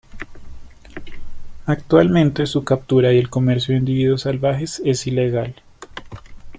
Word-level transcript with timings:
Actualmente 1.67 2.47
su 2.47 2.63
captura 2.63 3.13
y 3.13 3.19
el 3.19 3.29
comercio 3.29 3.73
de 3.75 3.81
individuos 3.81 4.21
salvajes 4.23 4.81
es 4.83 5.05
ilegal. 5.05 5.53